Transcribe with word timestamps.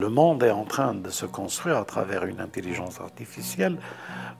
Le 0.00 0.08
monde 0.08 0.42
est 0.42 0.50
en 0.50 0.64
train 0.64 0.92
de 0.92 1.08
se 1.08 1.24
construire 1.24 1.76
à 1.76 1.84
travers 1.84 2.24
une 2.24 2.40
intelligence 2.40 3.00
artificielle 3.00 3.78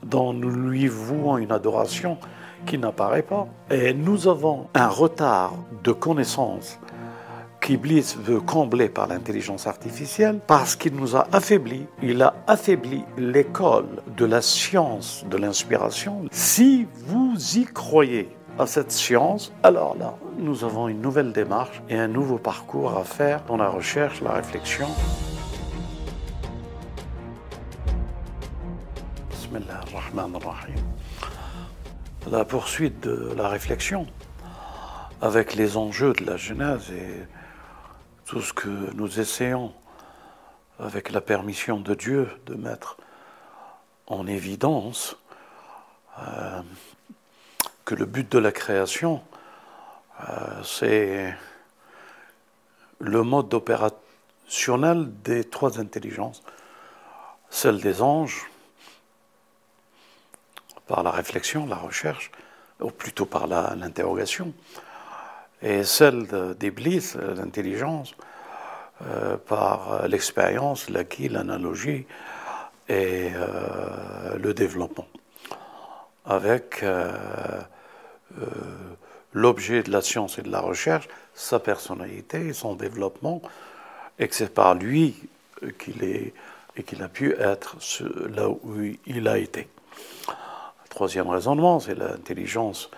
dont 0.02 0.32
nous 0.32 0.50
lui 0.50 0.88
vouons 0.88 1.38
une 1.38 1.52
adoration 1.52 2.18
qui 2.66 2.76
n'apparaît 2.76 3.22
pas. 3.22 3.46
Et 3.70 3.94
nous 3.94 4.26
avons 4.26 4.66
un 4.74 4.88
retard 4.88 5.54
de 5.84 5.92
connaissances 5.92 6.80
qu'Iblis 7.60 8.16
veut 8.18 8.40
combler 8.40 8.88
par 8.88 9.06
l'intelligence 9.06 9.68
artificielle 9.68 10.40
parce 10.44 10.74
qu'il 10.74 10.96
nous 10.96 11.14
a 11.14 11.28
affaiblis. 11.30 11.86
Il 12.02 12.20
a 12.22 12.34
affaibli 12.48 13.04
l'école 13.16 14.02
de 14.16 14.24
la 14.24 14.42
science 14.42 15.24
de 15.30 15.36
l'inspiration. 15.36 16.24
Si 16.32 16.88
vous 17.06 17.36
y 17.54 17.64
croyez 17.64 18.28
à 18.58 18.66
cette 18.66 18.90
science, 18.90 19.52
alors 19.62 19.96
là, 19.96 20.16
nous 20.36 20.64
avons 20.64 20.88
une 20.88 21.00
nouvelle 21.00 21.32
démarche 21.32 21.80
et 21.88 21.96
un 21.96 22.08
nouveau 22.08 22.38
parcours 22.38 22.98
à 22.98 23.04
faire 23.04 23.44
dans 23.46 23.56
la 23.56 23.68
recherche, 23.68 24.20
la 24.20 24.32
réflexion. 24.32 24.88
La 32.30 32.44
poursuite 32.44 33.00
de 33.00 33.32
la 33.36 33.48
réflexion 33.48 34.06
avec 35.20 35.54
les 35.54 35.76
enjeux 35.76 36.12
de 36.12 36.24
la 36.24 36.36
Genèse 36.36 36.90
et 36.90 37.26
tout 38.26 38.40
ce 38.40 38.52
que 38.52 38.68
nous 38.94 39.20
essayons, 39.20 39.72
avec 40.78 41.12
la 41.12 41.20
permission 41.20 41.78
de 41.78 41.94
Dieu, 41.94 42.28
de 42.46 42.54
mettre 42.54 42.96
en 44.06 44.26
évidence 44.26 45.16
euh, 46.18 46.60
que 47.84 47.94
le 47.94 48.06
but 48.06 48.30
de 48.32 48.38
la 48.38 48.50
création, 48.50 49.22
euh, 50.28 50.62
c'est 50.64 51.34
le 52.98 53.22
mode 53.22 53.52
opérationnel 53.54 55.12
des 55.22 55.44
trois 55.44 55.78
intelligences, 55.78 56.42
celle 57.50 57.80
des 57.80 58.02
anges, 58.02 58.50
par 60.86 61.02
la 61.02 61.10
réflexion, 61.10 61.66
la 61.66 61.76
recherche, 61.76 62.30
ou 62.80 62.90
plutôt 62.90 63.26
par 63.26 63.46
l'interrogation, 63.46 64.52
et 65.62 65.84
celle 65.84 66.26
d'Iblis, 66.58 67.14
l'intelligence, 67.36 68.14
euh, 69.02 69.36
par 69.36 70.06
l'expérience, 70.06 70.88
l'acquis, 70.90 71.28
l'analogie 71.28 72.06
et 72.88 73.30
euh, 73.34 74.36
le 74.38 74.54
développement, 74.54 75.08
avec 76.24 76.82
euh, 76.82 77.10
l'objet 79.32 79.82
de 79.82 79.90
la 79.90 80.00
science 80.00 80.38
et 80.38 80.42
de 80.42 80.50
la 80.50 80.60
recherche, 80.60 81.08
sa 81.34 81.58
personnalité, 81.58 82.52
son 82.52 82.74
développement, 82.74 83.42
et 84.18 84.28
que 84.28 84.34
c'est 84.34 84.52
par 84.52 84.74
lui 84.74 85.16
qu'il 85.78 86.04
est 86.04 86.34
et 86.76 86.82
qu'il 86.82 87.02
a 87.02 87.08
pu 87.08 87.34
être 87.38 87.76
là 88.28 88.48
où 88.48 88.76
il 89.06 89.28
a 89.28 89.38
été. 89.38 89.68
Troisième 90.94 91.28
raisonnement, 91.28 91.80
c'est 91.80 91.96
l'intelligence 91.96 92.88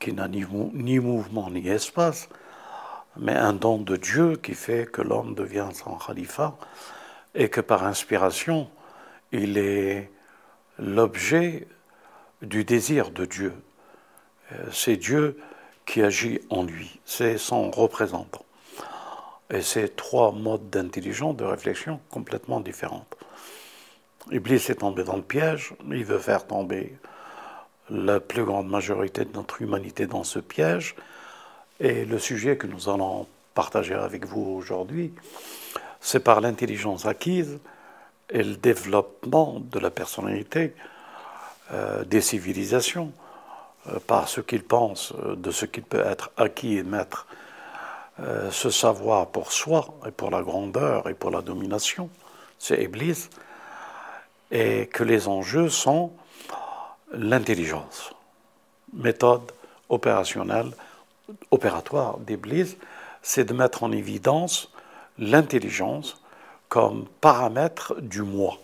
qui 0.00 0.12
n'a 0.12 0.26
ni, 0.26 0.44
mouvement 0.98 1.48
ni 1.48 1.68
espace, 1.68 2.28
mais 3.16 3.36
un 3.36 3.52
don 3.52 3.78
de 3.78 3.94
Dieu 3.94 4.34
qui 4.34 4.54
fait 4.54 4.90
que 4.90 5.00
l'homme 5.00 5.36
devient 5.36 5.68
son 5.72 5.96
khalifa 5.96 6.56
et 7.36 7.48
que 7.50 7.60
par 7.60 7.84
inspiration, 7.84 8.68
il 9.30 9.58
est 9.58 10.10
l'objet 10.80 11.68
du 12.42 12.64
désir 12.64 13.12
de 13.12 13.26
Dieu. 13.26 13.54
Euh, 14.50 14.64
c'est 14.72 14.96
Dieu 14.96 15.38
qui 15.86 16.02
agit 16.02 16.40
en 16.50 16.64
lui, 16.64 16.98
c'est 17.04 17.38
son 17.38 17.70
représentant. 17.70 18.44
Et 19.50 19.62
c'est 19.62 19.94
trois 19.94 20.32
modes 20.32 20.68
d'intelligence, 20.68 21.36
de 21.36 21.44
réflexion 21.44 22.00
complètement 22.10 22.58
différents. 22.58 23.06
Iblis 24.30 24.66
est 24.68 24.80
tombé 24.80 25.04
dans 25.04 25.16
le 25.16 25.22
piège, 25.22 25.74
il 25.90 26.04
veut 26.04 26.18
faire 26.18 26.46
tomber 26.46 26.96
la 27.90 28.20
plus 28.20 28.44
grande 28.44 28.68
majorité 28.68 29.24
de 29.24 29.32
notre 29.34 29.60
humanité 29.60 30.06
dans 30.06 30.24
ce 30.24 30.38
piège. 30.38 30.96
Et 31.80 32.04
le 32.04 32.18
sujet 32.18 32.56
que 32.56 32.66
nous 32.66 32.88
allons 32.88 33.26
partager 33.54 33.94
avec 33.94 34.24
vous 34.26 34.42
aujourd'hui, 34.42 35.12
c'est 36.00 36.20
par 36.20 36.40
l'intelligence 36.40 37.06
acquise 37.06 37.58
et 38.30 38.42
le 38.42 38.56
développement 38.56 39.60
de 39.60 39.78
la 39.78 39.90
personnalité 39.90 40.74
euh, 41.72 42.04
des 42.04 42.20
civilisations, 42.20 43.12
euh, 43.88 43.98
par 44.06 44.28
ce 44.28 44.40
qu'ils 44.40 44.64
pensent 44.64 45.12
euh, 45.24 45.34
de 45.34 45.50
ce 45.50 45.66
qu'il 45.66 45.82
peut 45.82 46.04
être 46.04 46.30
acquis 46.36 46.76
et 46.76 46.82
mettre, 46.82 47.26
ce 48.52 48.70
savoir 48.70 49.26
pour 49.26 49.50
soi 49.50 49.88
et 50.06 50.12
pour 50.12 50.30
la 50.30 50.40
grandeur 50.40 51.08
et 51.08 51.14
pour 51.14 51.32
la 51.32 51.42
domination, 51.42 52.08
c'est 52.60 52.80
Iblis, 52.80 53.28
et 54.50 54.86
que 54.86 55.04
les 55.04 55.28
enjeux 55.28 55.68
sont 55.68 56.12
l'intelligence, 57.12 58.12
méthode 58.92 59.52
opérationnelle, 59.88 60.72
opératoire 61.50 62.18
d'Iblis, 62.18 62.76
c'est 63.22 63.44
de 63.44 63.54
mettre 63.54 63.82
en 63.82 63.92
évidence 63.92 64.72
l'intelligence 65.18 66.20
comme 66.68 67.06
paramètre 67.20 68.00
du 68.00 68.22
moi 68.22 68.58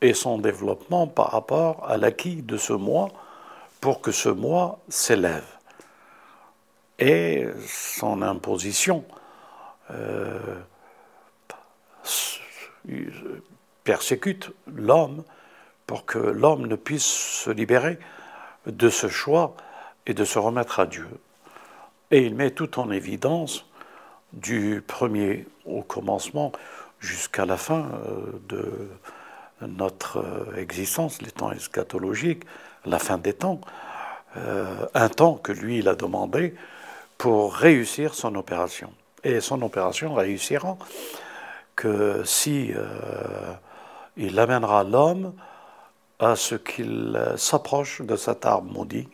et 0.00 0.14
son 0.14 0.38
développement 0.38 1.06
par 1.06 1.30
rapport 1.30 1.88
à 1.88 1.96
l'acquis 1.96 2.42
de 2.42 2.56
ce 2.56 2.72
moi 2.72 3.08
pour 3.80 4.00
que 4.00 4.12
ce 4.12 4.28
moi 4.28 4.78
s'élève. 4.88 5.46
Et 6.98 7.46
son 7.66 8.22
imposition 8.22 9.04
euh, 9.90 10.38
persécute 13.88 14.50
l'homme 14.66 15.24
pour 15.86 16.04
que 16.04 16.18
l'homme 16.18 16.66
ne 16.66 16.76
puisse 16.76 17.06
se 17.06 17.48
libérer 17.48 17.98
de 18.66 18.90
ce 18.90 19.08
choix 19.08 19.56
et 20.06 20.12
de 20.12 20.26
se 20.26 20.38
remettre 20.38 20.78
à 20.78 20.84
Dieu. 20.84 21.08
Et 22.10 22.26
il 22.26 22.34
met 22.34 22.50
tout 22.50 22.78
en 22.78 22.90
évidence, 22.90 23.64
du 24.34 24.84
premier 24.86 25.46
au 25.64 25.80
commencement 25.80 26.52
jusqu'à 27.00 27.46
la 27.46 27.56
fin 27.56 27.88
euh, 27.88 28.38
de 28.50 28.90
notre 29.62 30.18
euh, 30.18 30.56
existence, 30.58 31.22
les 31.22 31.30
temps 31.30 31.50
eschatologiques, 31.50 32.44
la 32.84 32.98
fin 32.98 33.16
des 33.16 33.32
temps, 33.32 33.62
euh, 34.36 34.84
un 34.92 35.08
temps 35.08 35.36
que 35.36 35.52
lui, 35.52 35.78
il 35.78 35.88
a 35.88 35.94
demandé 35.94 36.54
pour 37.16 37.54
réussir 37.54 38.12
son 38.12 38.34
opération. 38.34 38.92
Et 39.24 39.40
son 39.40 39.62
opération 39.62 40.12
réussira 40.12 40.76
que 41.74 42.22
si 42.26 42.74
il 44.18 44.38
amènera 44.38 44.84
l'homme 44.84 45.32
à 46.18 46.36
ce 46.36 46.56
qu'il 46.56 47.14
euh, 47.16 47.36
s'approche 47.36 48.02
de 48.02 48.16
cet 48.16 48.44
arbre 48.44 48.70
maudit, 48.70 49.08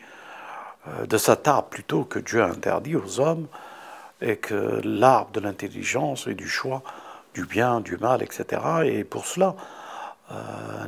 euh, 0.89 1.07
de 1.07 1.19
cet 1.19 1.47
arbre 1.47 1.69
plutôt 1.69 2.05
que 2.05 2.19
Dieu 2.19 2.43
interdit 2.43 2.97
aux 2.97 3.21
hommes, 3.21 3.47
et 4.21 4.39
que 4.39 4.81
l'arbre 4.83 5.31
de 5.33 5.41
l'intelligence 5.41 6.27
et 6.27 6.35
du 6.35 6.49
choix, 6.49 6.83
du 7.35 7.45
bien, 7.45 7.81
du 7.81 7.99
mal, 7.99 8.23
etc. 8.23 8.63
Et 8.85 9.05
pour 9.05 9.27
cela, 9.27 9.55
euh, 10.33 10.35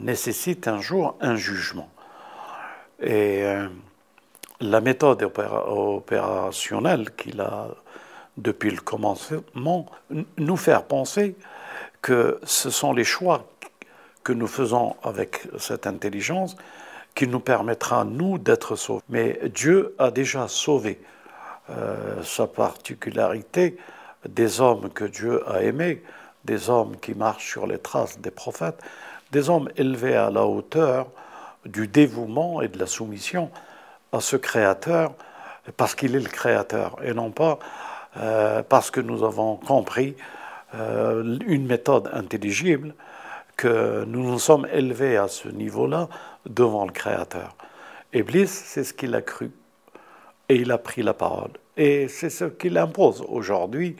nécessite 0.00 0.69
un 0.69 0.81
jour 0.81 1.16
un 1.21 1.37
jugement. 1.37 1.91
Et 2.99 3.44
la 4.60 4.81
méthode 4.81 5.22
opérationnelle 5.22 7.10
qu'il 7.15 7.43
a 7.43 7.69
depuis 8.38 8.71
le 8.71 8.81
commencement 8.81 9.84
nous 10.38 10.56
faire 10.56 10.84
penser 10.84 11.37
que 12.00 12.41
ce 12.43 12.71
sont 12.71 12.94
les 12.94 13.05
choix 13.05 13.44
que 14.26 14.32
nous 14.32 14.48
faisons 14.48 14.97
avec 15.04 15.42
cette 15.56 15.87
intelligence 15.87 16.56
qui 17.14 17.28
nous 17.28 17.38
permettra, 17.38 18.04
nous, 18.04 18.38
d'être 18.38 18.75
sauvés. 18.75 19.04
Mais 19.09 19.38
Dieu 19.54 19.94
a 20.00 20.10
déjà 20.10 20.48
sauvé 20.48 21.00
euh, 21.70 22.20
sa 22.25 22.48
particularité 22.48 23.76
des 24.28 24.60
hommes 24.60 24.91
que 24.91 25.04
Dieu 25.04 25.48
a 25.48 25.62
aimés, 25.62 26.03
des 26.44 26.69
hommes 26.69 26.97
qui 26.97 27.14
marchent 27.14 27.48
sur 27.48 27.69
les 27.69 27.78
traces 27.78 28.19
des 28.19 28.32
prophètes, 28.32 28.82
des 29.31 29.49
hommes 29.49 29.69
élevés 29.76 30.17
à 30.17 30.29
la 30.31 30.44
hauteur 30.44 31.06
du 31.64 31.87
dévouement 31.87 32.62
et 32.62 32.67
de 32.67 32.81
la 32.81 32.87
soumission 32.87 33.49
à 34.11 34.19
ce 34.19 34.34
Créateur, 34.34 35.14
parce 35.76 35.94
qu'il 35.94 36.17
est 36.17 36.20
le 36.20 36.29
Créateur, 36.29 36.96
et 37.05 37.14
non 37.14 37.31
pas 37.31 37.61
euh, 38.17 38.64
parce 38.69 38.90
que 38.90 39.00
nous 39.00 39.22
avons 39.22 39.55
compris 39.55 40.17
euh, 40.75 41.38
une 41.46 41.67
méthode 41.67 42.11
intelligible 42.12 42.93
que 43.56 44.05
nous 44.05 44.23
nous 44.23 44.38
sommes 44.38 44.67
élevés 44.73 45.17
à 45.17 45.29
ce 45.29 45.49
niveau-là 45.49 46.08
devant 46.44 46.85
le 46.85 46.93
Créateur. 46.93 47.56
Iblis, 48.12 48.49
c'est 48.49 48.85
ce 48.85 48.93
qu'il 48.93 49.14
a 49.14 49.23
cru. 49.23 49.50
Et 50.49 50.56
il 50.56 50.70
a 50.70 50.79
pris 50.79 51.03
la 51.03 51.14
parole. 51.14 51.50
Et 51.76 52.08
c'est 52.08 52.31
ce 52.31 52.44
qu'il 52.44 52.79
impose 52.79 53.25
aujourd'hui, 53.29 53.97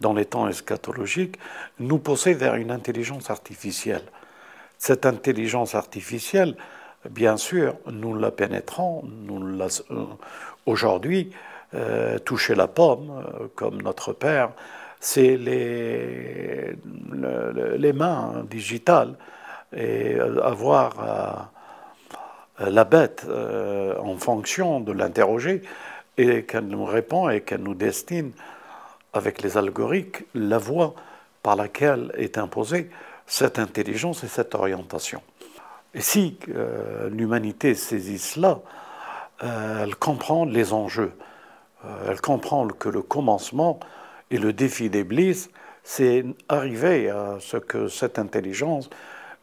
dans 0.00 0.12
les 0.12 0.24
temps 0.24 0.48
eschatologiques, 0.48 1.36
nous 1.78 1.98
pousser 1.98 2.34
vers 2.34 2.54
une 2.54 2.70
intelligence 2.70 3.30
artificielle. 3.30 4.04
Cette 4.78 5.06
intelligence 5.06 5.74
artificielle, 5.74 6.56
bien 7.10 7.36
sûr, 7.36 7.74
nous 7.90 8.14
la 8.14 8.30
pénétrons, 8.30 9.02
nous 9.04 9.60
euh, 9.60 10.04
aujourd'hui, 10.66 11.30
euh, 11.74 12.18
toucher 12.18 12.54
la 12.54 12.68
pomme, 12.68 13.10
euh, 13.10 13.48
comme 13.54 13.82
notre 13.82 14.12
Père 14.12 14.52
c'est 15.00 15.36
les, 15.36 16.74
les 17.78 17.92
mains 17.92 18.44
digitales 18.50 19.14
et 19.76 20.18
avoir 20.42 21.50
la 22.58 22.84
bête 22.84 23.26
en 23.28 24.16
fonction 24.16 24.80
de 24.80 24.92
l'interroger 24.92 25.62
et 26.16 26.44
qu'elle 26.44 26.66
nous 26.66 26.84
répond 26.84 27.28
et 27.28 27.42
qu'elle 27.42 27.62
nous 27.62 27.74
destine 27.74 28.32
avec 29.12 29.42
les 29.42 29.56
algorithmes 29.56 30.24
la 30.34 30.58
voie 30.58 30.94
par 31.42 31.56
laquelle 31.56 32.12
est 32.16 32.38
imposée 32.38 32.90
cette 33.26 33.58
intelligence 33.58 34.24
et 34.24 34.28
cette 34.28 34.54
orientation. 34.54 35.22
Et 35.94 36.00
si 36.00 36.38
euh, 36.48 37.08
l'humanité 37.10 37.74
saisit 37.74 38.18
cela, 38.18 38.60
euh, 39.42 39.84
elle 39.84 39.96
comprend 39.96 40.44
les 40.44 40.72
enjeux. 40.72 41.12
Euh, 41.84 42.10
elle 42.10 42.20
comprend 42.20 42.66
que 42.68 42.88
le 42.88 43.02
commencement 43.02 43.78
et 44.30 44.38
le 44.38 44.52
défi 44.52 44.90
d'Eblis, 44.90 45.48
c'est 45.82 46.24
arriver 46.48 47.10
à 47.10 47.38
ce 47.40 47.56
que 47.56 47.88
cette 47.88 48.18
intelligence 48.18 48.90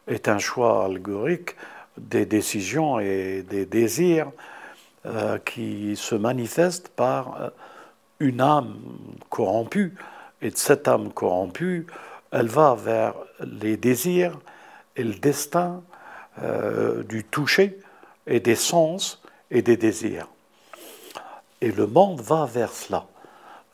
est 0.06 0.28
un 0.28 0.38
choix 0.38 0.84
algorique 0.84 1.56
des 1.98 2.26
décisions 2.26 3.00
et 3.00 3.42
des 3.42 3.66
désirs 3.66 4.30
qui 5.44 5.96
se 5.96 6.14
manifestent 6.14 6.88
par 6.88 7.52
une 8.20 8.40
âme 8.40 8.76
corrompue. 9.30 9.94
Et 10.42 10.50
de 10.50 10.56
cette 10.56 10.86
âme 10.88 11.12
corrompue, 11.12 11.86
elle 12.30 12.48
va 12.48 12.74
vers 12.74 13.14
les 13.40 13.76
désirs 13.76 14.38
et 14.96 15.04
le 15.04 15.14
destin 15.14 15.82
euh, 16.42 17.02
du 17.02 17.24
toucher 17.24 17.78
et 18.26 18.40
des 18.40 18.54
sens 18.54 19.22
et 19.50 19.62
des 19.62 19.76
désirs. 19.76 20.28
Et 21.60 21.72
le 21.72 21.86
monde 21.86 22.20
va 22.20 22.44
vers 22.44 22.72
cela. 22.72 23.06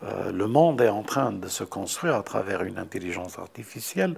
Euh, 0.04 0.32
le 0.32 0.46
monde 0.46 0.80
est 0.80 0.88
en 0.88 1.02
train 1.02 1.32
de 1.32 1.48
se 1.48 1.64
construire 1.64 2.16
à 2.16 2.22
travers 2.22 2.62
une 2.62 2.78
intelligence 2.78 3.38
artificielle 3.38 4.16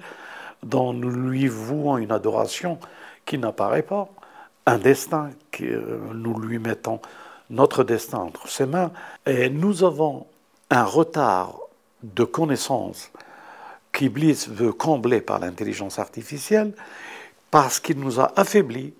dont 0.62 0.92
nous 0.92 1.10
lui 1.10 1.46
vouons 1.46 1.98
une 1.98 2.10
adoration 2.10 2.78
qui 3.26 3.38
n'apparaît 3.38 3.82
pas, 3.82 4.08
un 4.66 4.78
destin 4.78 5.30
que 5.50 5.64
euh, 5.64 5.98
nous 6.14 6.38
lui 6.38 6.58
mettons 6.58 7.00
notre 7.50 7.84
destin 7.84 8.18
entre 8.18 8.48
ses 8.48 8.66
mains, 8.66 8.90
et 9.26 9.50
nous 9.50 9.84
avons 9.84 10.26
un 10.70 10.84
retard 10.84 11.58
de 12.02 12.24
connaissances 12.24 13.10
qu'Iblis 13.92 14.46
veut 14.48 14.72
combler 14.72 15.20
par 15.20 15.38
l'intelligence 15.38 15.98
artificielle, 15.98 16.74
parce 17.50 17.78
qu'il 17.78 18.00
nous 18.00 18.18
a 18.20 18.32
affaiblis, 18.36 18.94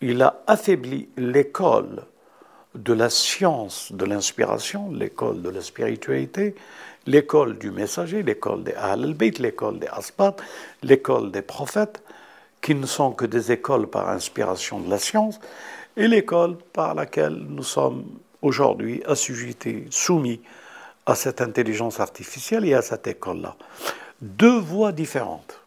il 0.00 0.22
a 0.22 0.42
affaibli 0.46 1.08
l'école 1.16 2.02
de 2.76 2.92
la 2.92 3.10
science 3.10 3.92
de 3.92 4.04
l'inspiration, 4.04 4.90
l'école 4.92 5.42
de 5.42 5.50
la 5.50 5.62
spiritualité, 5.62 6.54
l'école 7.06 7.58
du 7.58 7.70
messager, 7.70 8.22
l'école 8.22 8.64
des 8.64 8.74
Ahl-Bayt, 8.74 9.38
l'école 9.38 9.78
des 9.78 9.86
Aspat, 9.88 10.36
l'école 10.82 11.30
des 11.30 11.42
prophètes, 11.42 12.02
qui 12.60 12.74
ne 12.74 12.86
sont 12.86 13.12
que 13.12 13.24
des 13.24 13.52
écoles 13.52 13.86
par 13.86 14.08
inspiration 14.08 14.80
de 14.80 14.90
la 14.90 14.98
science, 14.98 15.40
et 15.96 16.08
l'école 16.08 16.56
par 16.72 16.94
laquelle 16.94 17.34
nous 17.48 17.62
sommes 17.62 18.04
aujourd'hui 18.42 19.02
assujettis, 19.06 19.84
soumis 19.90 20.40
à 21.06 21.14
cette 21.14 21.40
intelligence 21.40 22.00
artificielle 22.00 22.64
et 22.64 22.74
à 22.74 22.82
cette 22.82 23.06
école-là. 23.06 23.56
Deux 24.20 24.58
voies 24.58 24.92
différentes 24.92 25.60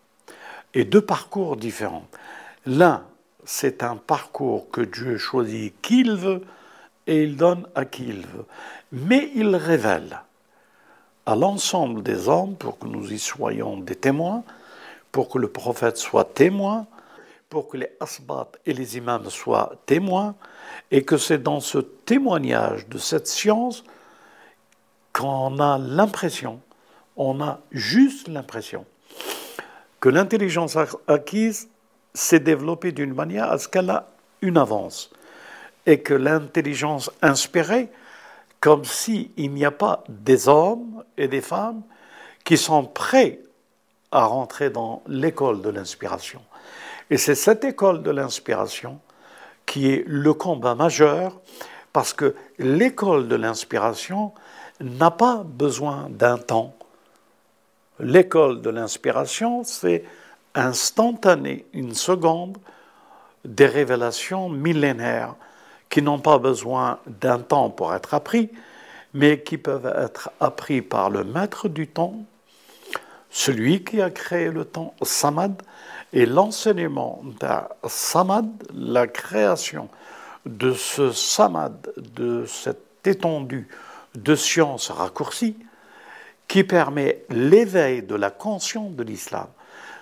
et 0.74 0.84
deux 0.84 1.02
parcours 1.02 1.56
différents. 1.56 2.06
L'un, 2.66 3.04
c'est 3.46 3.84
un 3.84 3.96
parcours 3.96 4.70
que 4.70 4.82
Dieu 4.82 5.18
choisit 5.18 5.74
qui 5.82 6.02
il 6.02 6.16
veut 6.16 6.42
et 7.10 7.24
il 7.24 7.36
donne 7.36 7.68
à 7.74 7.86
qui 7.86 8.04
il 8.04 8.22
veut. 8.22 8.46
Mais 8.92 9.32
il 9.34 9.56
révèle 9.56 10.22
à 11.26 11.36
l'ensemble 11.36 12.04
des 12.04 12.30
hommes, 12.30 12.56
pour 12.56 12.78
que 12.78 12.86
nous 12.86 13.12
y 13.12 13.18
soyons 13.18 13.78
des 13.78 13.96
témoins, 13.96 14.44
pour 15.12 15.28
que 15.28 15.40
le 15.40 15.48
prophète 15.48 15.98
soit 15.98 16.36
témoin, 16.36 16.86
pour 17.50 17.68
que 17.68 17.78
les 17.78 17.90
asbat 18.00 18.52
et 18.68 18.74
les 18.74 18.98
imams 18.98 19.28
soient 19.32 19.74
témoins, 19.88 20.36
et 20.92 21.04
que 21.04 21.18
c'est 21.18 21.42
dans 21.42 21.60
ce 21.60 21.80
témoignage 21.80 22.88
de 22.88 23.00
cette 23.00 23.28
science 23.28 23.84
qu'on 25.12 25.58
a 25.60 25.80
l'impression, 25.80 26.62
on 27.18 27.42
a 27.42 27.60
juste 27.72 28.28
l'impression, 28.28 28.86
que 30.00 30.10
l'intelligence 30.10 30.78
acquise 31.08 31.70
s'est 32.14 32.40
développée 32.40 32.92
d'une 32.92 33.16
manière 33.16 33.52
à 33.52 33.58
ce 33.58 33.68
qu'elle 33.68 33.90
a 33.90 34.12
une 34.44 34.58
avance 34.58 35.10
et 35.90 36.02
que 36.02 36.14
l'intelligence 36.14 37.10
inspirée, 37.24 37.90
comme 38.60 38.86
s'il 38.86 39.32
n'y 39.38 39.66
a 39.66 39.72
pas 39.72 40.04
des 40.08 40.48
hommes 40.48 41.04
et 41.18 41.28
des 41.28 41.42
femmes 41.42 41.82
qui 42.44 42.58
sont 42.58 42.86
prêts 42.86 43.40
à 44.12 44.26
rentrer 44.26 44.70
dans 44.70 45.02
l'école 45.08 45.64
de 45.64 45.70
l'inspiration. 45.70 46.42
Et 47.10 47.18
c'est 47.18 47.34
cette 47.34 47.64
école 47.64 48.04
de 48.04 48.12
l'inspiration 48.12 49.00
qui 49.66 49.90
est 49.90 50.04
le 50.06 50.34
combat 50.36 50.76
majeur, 50.76 51.42
parce 51.92 52.14
que 52.14 52.36
l'école 52.60 53.28
de 53.28 53.36
l'inspiration 53.36 54.32
n'a 54.80 55.10
pas 55.10 55.44
besoin 55.44 56.08
d'un 56.12 56.38
temps 56.38 56.76
L'école 58.00 58.62
de 58.62 58.70
l'inspiration, 58.70 59.64
c'est 59.64 60.06
instantané, 60.56 61.66
une 61.74 61.96
seconde, 61.96 62.58
des 63.44 63.66
révélations 63.66 64.50
millénaires 64.50 65.36
qui 65.90 66.02
n'ont 66.02 66.20
pas 66.20 66.38
besoin 66.38 67.00
d'un 67.08 67.40
temps 67.40 67.70
pour 67.70 67.94
être 67.94 68.14
appris, 68.14 68.52
mais 69.14 69.42
qui 69.42 69.58
peuvent 69.58 69.92
être 69.98 70.30
appris 70.40 70.82
par 70.82 71.10
le 71.10 71.24
maître 71.24 71.68
du 71.68 71.88
temps, 71.88 72.16
celui 73.32 73.84
qui 73.84 74.02
a 74.02 74.10
créé 74.10 74.50
le 74.50 74.66
temps, 74.66 74.94
Samad, 75.02 75.62
et 76.14 76.26
l'enseignement 76.26 77.22
d'un 77.40 77.68
Samad, 77.88 78.48
la 78.74 79.08
création 79.08 79.90
de 80.46 80.74
ce 80.74 81.12
Samad, 81.12 81.92
de 81.98 82.46
cette 82.46 83.06
étendue 83.06 83.68
de 84.16 84.36
science 84.36 84.90
raccourcie, 84.90 85.56
qui 86.48 86.64
permet 86.64 87.24
l'éveil 87.30 88.02
de 88.02 88.16
la 88.16 88.32
conscience 88.32 88.92
de 88.94 89.04
l'islam. 89.04 89.48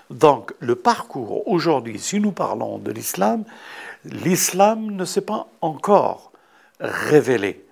Donc 0.10 0.54
le 0.60 0.76
parcours 0.76 1.48
aujourd'hui, 1.48 2.00
si 2.00 2.20
nous 2.20 2.32
parlons 2.32 2.78
de 2.78 2.92
l'islam, 2.92 3.44
l'islam 4.06 4.92
ne 4.92 5.06
s'est 5.06 5.22
pas 5.22 5.48
encore 5.62 6.32
révélé. 6.80 7.66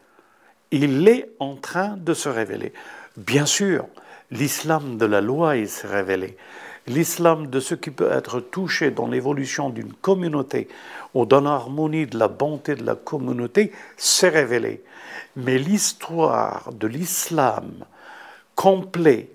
Il 0.72 1.08
est 1.08 1.30
en 1.40 1.56
train 1.56 1.96
de 1.98 2.14
se 2.14 2.28
révéler. 2.28 2.74
Bien 3.16 3.46
sûr, 3.46 3.88
l'islam 4.32 4.98
de 4.98 5.06
la 5.06 5.22
loi, 5.22 5.56
il 5.56 5.70
s'est 5.70 5.88
révélé. 5.88 6.38
L'islam 6.88 7.48
de 7.48 7.60
ce 7.60 7.74
qui 7.74 7.90
peut 7.90 8.12
être 8.12 8.40
touché 8.40 8.92
dans 8.92 9.08
l'évolution 9.08 9.70
d'une 9.70 9.94
communauté 9.94 10.68
ou 11.14 11.26
dans 11.26 11.42
l'harmonie 11.42 12.06
de 12.06 12.18
la 12.18 12.28
bonté 12.28 12.76
de 12.76 12.84
la 12.84 12.96
communauté 12.96 13.72
s'est 13.98 14.30
révélé. 14.30 14.84
Mais 15.36 15.58
l'histoire 15.58 16.72
de 16.74 16.88
l'islam 16.88 17.72
complet 18.56 19.30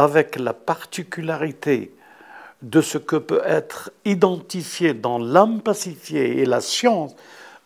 avec 0.00 0.36
la 0.36 0.54
particularité 0.54 1.94
de 2.62 2.80
ce 2.80 2.96
que 2.96 3.16
peut 3.16 3.42
être 3.44 3.90
identifié 4.06 4.94
dans 4.94 5.18
l'âme 5.18 5.60
pacifiée 5.60 6.38
et 6.38 6.46
la 6.46 6.62
science 6.62 7.14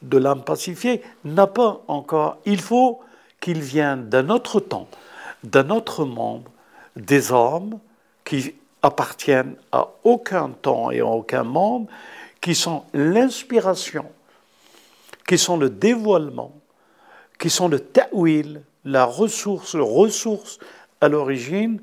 de 0.03 0.19
l'âme 0.19 0.43
pacifiée 0.43 1.01
n'a 1.25 1.47
pas 1.47 1.83
encore. 1.87 2.39
Il 2.45 2.61
faut 2.61 3.01
qu'il 3.41 3.61
vienne 3.61 4.09
d'un 4.09 4.31
autre 4.31 4.59
temps, 4.59 4.89
d'un 5.45 5.71
autre 5.71 6.05
monde, 6.05 6.49
des 6.97 7.31
hommes 7.31 7.79
qui 8.25 8.55
appartiennent 8.83 9.55
à 9.71 9.89
aucun 10.03 10.51
temps 10.51 10.91
et 10.91 11.01
à 11.01 11.07
aucun 11.07 11.45
monde, 11.45 11.87
qui 12.41 12.57
sont 12.57 12.83
l'inspiration, 12.93 14.07
qui 15.27 15.39
sont 15.39 15.57
le 15.57 15.71
dévoilement, 15.71 16.53
qui 17.39 17.49
sont 17.49 17.69
le 17.69 17.79
ta'wil, 17.79 18.63
la 18.85 19.05
ressource, 19.05 19.77
ressource 19.77 20.59
à 21.01 21.09
l'origine 21.09 21.81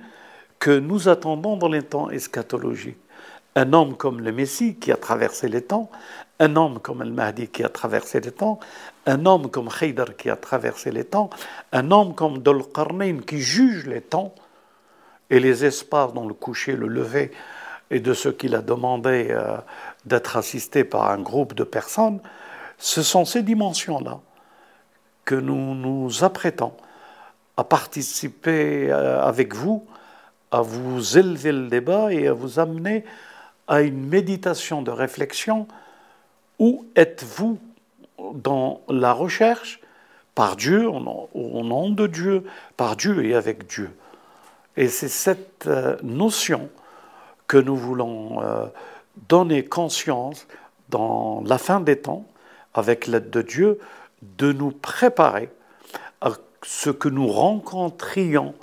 que 0.62 0.78
nous 0.78 1.10
attendons 1.10 1.58
dans 1.58 1.68
les 1.68 1.82
temps 1.82 2.12
eschatologiques. 2.12 3.00
Un 3.56 3.74
homme 3.74 3.98
comme 3.98 4.22
le 4.22 4.32
Messie 4.32 4.76
qui 4.76 4.92
a 4.92 4.96
traversé 4.96 5.50
les 5.50 5.64
temps, 5.64 5.90
un 6.40 6.56
homme 6.56 6.80
comme 6.80 7.02
le 7.02 7.10
Mahdi 7.10 7.48
qui 7.48 7.64
a 7.64 7.70
traversé 7.70 8.22
les 8.22 8.32
temps, 8.32 8.60
un 9.08 9.26
homme 9.26 9.50
comme 9.50 9.70
Haydar 9.82 10.16
qui 10.16 10.30
a 10.30 10.36
traversé 10.36 10.92
les 10.92 11.04
temps, 11.04 11.32
un 11.72 11.90
homme 11.90 12.14
comme 12.14 12.38
Dol 12.38 12.62
qui 13.28 13.42
juge 13.42 13.88
les 13.88 14.02
temps 14.02 14.36
et 15.32 15.40
les 15.40 15.66
espaces 15.66 16.14
dans 16.14 16.28
le 16.28 16.36
coucher, 16.36 16.74
le 16.76 16.88
lever 16.88 17.32
et 17.90 18.00
de 18.00 18.14
ce 18.14 18.30
qu'il 18.30 18.54
a 18.56 18.62
demandé 18.62 19.30
euh, 19.32 19.58
d'être 20.06 20.38
assisté 20.38 20.84
par 20.84 21.10
un 21.10 21.20
groupe 21.20 21.56
de 21.56 21.64
personnes, 21.64 22.20
ce 22.78 23.02
sont 23.02 23.26
ces 23.26 23.42
dimensions-là 23.42 24.20
que 25.26 25.36
nous 25.36 25.74
nous 25.74 26.24
apprêtons 26.24 26.74
à 27.58 27.64
participer 27.64 28.92
euh, 28.92 29.24
avec 29.24 29.56
vous, 29.56 29.88
à 30.52 30.62
vous 30.62 31.18
élever 31.18 31.52
le 31.52 31.68
débat 31.68 32.14
et 32.14 32.28
à 32.28 32.34
vous 32.34 32.60
amener 32.60 33.04
à 33.68 33.82
une 33.82 34.06
méditation 34.06 34.82
de 34.82 34.92
réflexion. 34.92 35.68
Où 36.60 36.86
êtes-vous 36.96 37.58
dans 38.34 38.82
la 38.90 39.14
recherche? 39.14 39.80
Par 40.36 40.56
Dieu, 40.56 40.88
au 40.88 41.64
nom 41.64 41.90
de 41.90 42.08
Dieu, 42.08 42.46
par 42.78 42.96
Dieu 42.96 43.26
et 43.26 43.36
avec 43.36 43.68
Dieu 43.68 43.92
Et 44.78 44.88
c'est 44.88 45.10
cette 45.10 45.68
euh, 45.68 45.98
notion 46.04 46.70
que 47.48 47.58
nous 47.58 47.76
voulons 47.76 48.42
euh, 48.42 48.66
donner 49.28 49.66
conscience 49.66 50.48
dans 50.88 51.44
la 51.46 51.58
fin 51.58 51.82
des 51.82 52.00
temps, 52.00 52.26
avec 52.74 53.08
l'aide 53.08 53.30
de 53.30 53.42
Dieu, 53.42 53.80
de 54.22 54.54
nous 54.54 54.72
préparer 54.72 55.50
à 56.22 56.32
ce 56.64 56.90
que 56.90 57.10
nous 57.10 57.28
rencontrions 57.28 58.54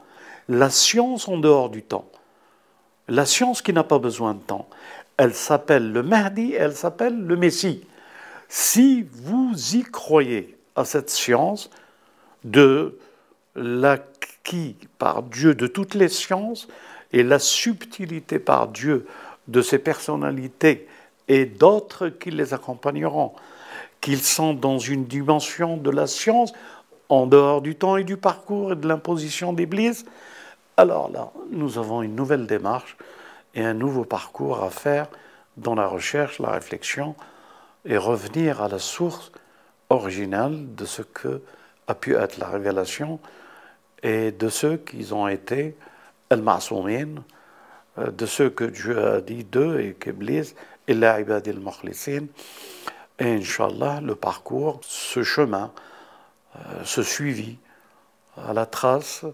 la 0.49 0.71
science 0.71 1.29
en 1.29 1.39
dehors 1.39 1.71
du 1.71 1.83
temps. 1.83 2.11
La 3.09 3.27
science 3.27 3.63
qui 3.63 3.73
n'a 3.73 3.85
pas 3.85 3.99
besoin 3.99 4.35
de 4.35 4.41
temps. 4.41 4.69
Elle 5.17 5.35
s'appelle 5.35 5.93
le 5.93 6.03
Mahdi, 6.03 6.55
elle 6.55 6.75
s'appelle 6.75 7.19
le 7.19 7.37
Messie. 7.37 7.85
Si 8.49 9.07
vous 9.13 9.53
y 9.75 9.83
croyez 9.83 10.57
à 10.75 10.85
cette 10.85 11.11
science 11.11 11.71
de 12.45 12.99
l'acquis 13.55 14.77
par 14.99 15.23
Dieu 15.23 15.55
de 15.55 15.67
toutes 15.67 15.95
les 15.95 16.09
sciences 16.09 16.69
et 17.13 17.23
la 17.23 17.39
subtilité 17.39 18.39
par 18.39 18.69
Dieu 18.69 19.07
de 19.49 19.61
ces 19.61 19.79
personnalités 19.79 20.87
et 21.27 21.47
d'autres 21.47 22.09
qui 22.09 22.31
les 22.31 22.55
accompagneront, 22.55 23.33
qu'ils 24.01 24.23
sont 24.23 24.55
dans 24.55 24.79
une 24.79 25.05
dimension 25.05 25.77
de 25.77 25.91
la 25.91 26.07
science 26.07 26.53
en 27.09 27.27
dehors 27.27 27.61
du 27.61 27.75
temps 27.75 27.97
et 27.97 28.05
du 28.05 28.17
parcours 28.17 28.73
et 28.73 28.77
de 28.77 28.87
l'imposition 28.87 29.53
d'Église, 29.53 30.05
alors 30.79 31.11
là, 31.11 31.33
nous 31.51 31.77
avons 31.77 32.03
une 32.03 32.15
nouvelle 32.15 32.47
démarche 32.47 32.97
et 33.55 33.65
un 33.65 33.75
nouveau 33.75 34.05
parcours 34.05 34.63
à 34.63 34.71
faire 34.71 35.09
dans 35.57 35.75
la 35.75 35.89
recherche, 35.89 36.39
la 36.39 36.53
réflexion 36.53 37.17
et 37.85 37.97
revenir 37.97 38.63
à 38.63 38.69
la 38.69 38.79
source 38.79 39.33
originale 39.91 40.77
de 40.77 40.85
ce 40.85 41.03
que 41.03 41.43
a 41.89 41.95
pu 41.97 42.15
être 42.15 42.39
la 42.39 42.47
révélation 42.47 43.19
et 44.05 44.31
de 44.31 44.49
ceux 44.49 44.77
qui 44.77 45.13
ont 45.13 45.27
été 45.27 45.77
al-ma'soumin, 46.31 47.25
euh, 47.99 48.13
de 48.13 48.27
ceux 48.27 48.49
que 48.49 48.65
Dieu 48.65 49.05
a 49.05 49.21
dit 49.21 49.43
d'eux 49.43 49.81
et 49.81 49.95
qu'Iblis 49.95 50.55
et 50.87 50.95
la 50.95 51.21
ibad 51.21 51.49
al 51.49 51.59
Et 53.19 53.35
Inch'Allah, 53.35 54.01
le 54.01 54.15
parcours, 54.15 54.81
ce 54.85 55.25
chemin, 55.25 55.73
euh, 56.55 56.61
ce 56.85 57.03
suivi 57.03 57.59
à 58.37 58.53
la 58.53 58.67
trace 58.67 59.25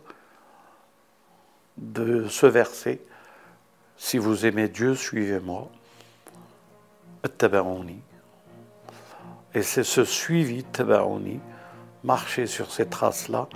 de 1.76 2.28
ce 2.28 2.46
verset. 2.46 3.00
Si 3.96 4.18
vous 4.18 4.46
aimez 4.46 4.68
Dieu, 4.68 4.94
suivez-moi. 4.94 5.70
Et 9.54 9.62
c'est 9.62 9.84
ce 9.84 10.04
suivi, 10.04 10.64
marcher 12.02 12.46
sur 12.46 12.70
ces 12.70 12.86
traces-là, 12.86 13.48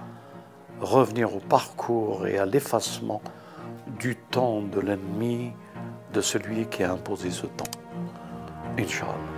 revenir 0.80 1.34
au 1.34 1.40
parcours 1.40 2.26
et 2.26 2.38
à 2.38 2.46
l'effacement 2.46 3.20
du 3.98 4.16
temps 4.16 4.62
de 4.62 4.80
l'ennemi, 4.80 5.52
de 6.12 6.20
celui 6.20 6.66
qui 6.66 6.82
a 6.84 6.92
imposé 6.92 7.30
ce 7.30 7.46
temps. 7.46 7.70
Inch'Allah. 8.78 9.37